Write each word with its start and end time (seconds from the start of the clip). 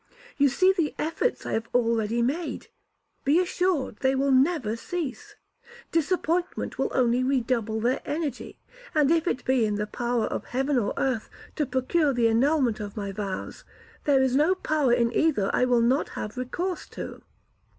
You 0.35 0.49
see 0.49 0.73
the 0.75 0.95
efforts 0.97 1.45
I 1.45 1.51
have 1.51 1.67
already 1.75 2.23
made, 2.23 2.69
be 3.23 3.39
assured 3.39 3.97
they 3.97 4.15
will 4.15 4.31
never 4.31 4.75
cease. 4.75 5.35
Disappointment 5.91 6.79
will 6.79 6.89
only 6.91 7.23
redouble 7.23 7.79
their 7.81 8.01
energy; 8.03 8.57
and 8.95 9.11
if 9.11 9.27
it 9.27 9.45
be 9.45 9.63
in 9.63 9.75
the 9.75 9.85
power 9.85 10.25
of 10.25 10.45
heaven 10.45 10.79
or 10.79 10.95
earth 10.97 11.29
to 11.55 11.67
procure 11.67 12.13
the 12.15 12.27
annulment 12.29 12.79
of 12.79 12.97
my 12.97 13.11
vows, 13.11 13.63
there 14.05 14.23
is 14.23 14.35
no 14.35 14.55
power 14.55 14.91
in 14.91 15.13
either 15.13 15.51
I 15.53 15.65
will 15.65 15.81
not 15.81 16.09
have 16.17 16.35
recourse 16.35 16.87
to.' 16.87 17.21